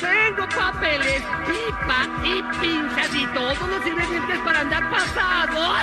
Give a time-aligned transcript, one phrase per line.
[0.00, 5.74] Tengo papeles, pipa y pinzas y todos los ingredientes para andar pasado.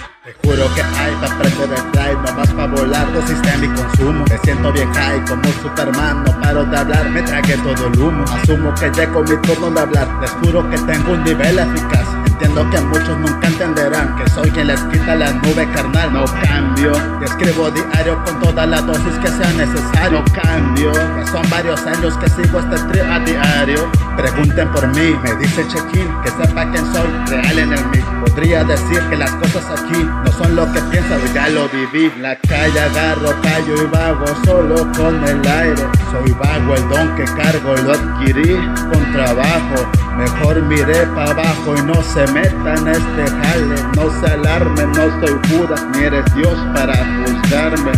[0.24, 2.34] Te juro que hay para prender el drive, no
[2.70, 4.24] para volar, dosis mi consumo.
[4.28, 8.24] Me siento bien high como Superman, no paro de hablar, me tragué todo el humo.
[8.24, 12.06] Asumo que llegó mi turno de hablar, les juro que tengo un nivel eficaz.
[12.26, 16.12] Entiendo que muchos nunca entenderán que soy quien les quita la nube carnal.
[16.12, 20.22] No cambio, y escribo diario con toda la dosis que sea necesario.
[20.24, 23.90] No cambio, que son varios años que sigo este trip a diario.
[24.16, 27.99] Pregunten por mí, me dice check-in, que sepa quién soy, real en el mí.
[28.40, 32.10] Podría decir que las cosas aquí no son lo que piensas, ya lo viví.
[32.22, 35.82] La calle agarro, callo y vago solo con el aire.
[36.10, 38.56] Soy vago, el don que cargo lo adquirí
[38.90, 39.86] con trabajo.
[40.16, 43.76] Mejor miré para abajo y no se metan este jale.
[43.94, 47.92] No se alarmen, no soy Judas, ni eres Dios para juzgarme.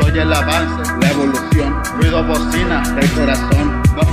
[0.00, 3.57] Soy el avance, la evolución, ruido bocina del corazón.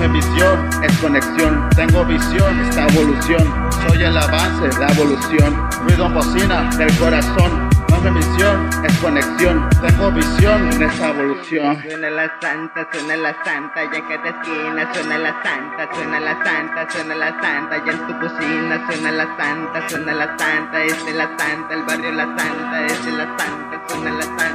[0.07, 1.67] No es conexión.
[1.75, 3.71] Tengo visión, esta evolución.
[3.87, 7.69] Soy el avance, la evolución, ruido bocina del corazón.
[7.89, 9.67] No es misión, es conexión.
[9.81, 11.81] Tengo visión en esta evolución.
[11.81, 16.43] Suena la santa, suena la santa, ya en cada esquina suena la santa, suena la
[16.43, 21.05] santa, suena la santa, ya en tu cocina suena la santa, suena la santa, es
[21.05, 24.54] de la santa, el barrio la santa, es de la santa, suena la santa,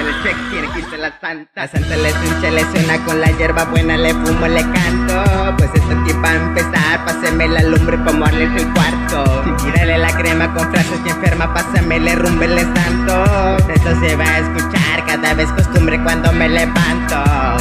[0.00, 1.50] el check, tiene que irse la santa.
[1.54, 5.70] La santa le suncha, le suena con la hierba buena, le fumo, le canto, pues
[5.74, 10.16] esto aquí va a empezar, páseme la lumbre pa' morirle el cuarto, sin tirarle la
[10.16, 15.06] crema con frases que enferma, pásame le rumbe, le santo, esto se va a escuchar
[15.06, 17.51] cada vez costumbre cuando me levanto.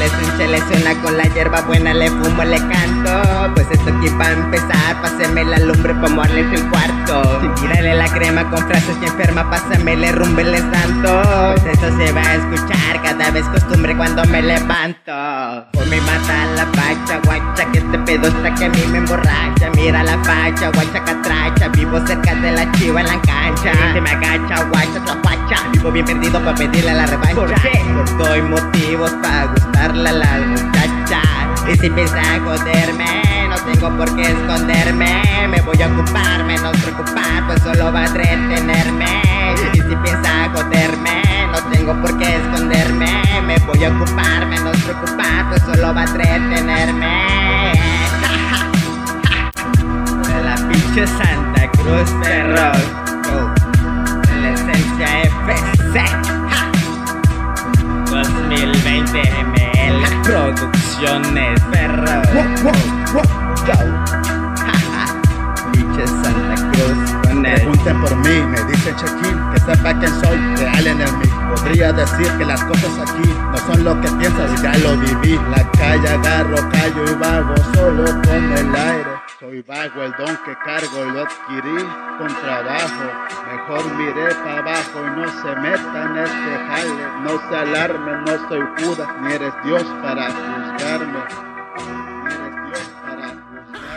[0.00, 4.08] Le suncha, le suena con la hierba buena, le fumo, le canto, pues esto aquí
[4.18, 8.66] va a empezar, páseme la lumbre pa' morirle el cuarto, sin tirarle la crema con
[8.66, 13.30] frases que enferma, pásame le rumbe, le santo, pues esto se va a escuchar cada
[13.30, 15.12] vez costumbre cuando me levanto.
[15.72, 17.59] Por mi mata la facha, guacha,
[18.58, 19.70] que a mí me emborracha.
[19.74, 23.72] Mira la facha, guacha, catracha, vivo cerca de la chiva en la cancha.
[23.72, 27.34] Y se me agacha, guacha, otra facha, vivo bien perdido para pedirle la revancha.
[27.34, 27.82] ¿Por qué?
[27.94, 31.22] Porque doy motivos para gustarle a la muchacha.
[31.68, 35.22] Y si piensa joderme, no tengo por qué esconderme.
[35.48, 39.22] Me voy a ocupar, menos preocupar, pues solo va a entretenerme.
[39.72, 43.22] Y si piensa joderme, no tengo por qué esconderme.
[43.46, 47.29] Me voy a ocupar, menos preocupar, pues solo va a entretenerme.
[50.92, 52.72] Pinche Santa Cruz Perro.
[54.26, 56.00] De la esencia FC.
[56.50, 56.72] Ja.
[58.10, 62.22] 2020 ML Producciones Perro.
[65.70, 70.38] Pinche Santa Cruz con el Pregunten por mí, me dicen check-in, que sepa quién soy,
[70.56, 71.26] real en el mí.
[71.54, 75.38] Podría decir que las cosas aquí no son lo que piensas, ya lo viví.
[75.50, 77.54] La calle agarro, callo y vago
[79.50, 81.84] Soy vago, el don que cargo lo adquirí
[82.18, 83.04] con trabajo.
[83.50, 87.22] Mejor miré para abajo y no se metan en este jale.
[87.24, 91.49] No se alarmen, no soy Judas, ni eres Dios para juzgarme.